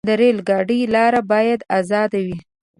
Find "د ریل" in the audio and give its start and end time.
0.07-0.37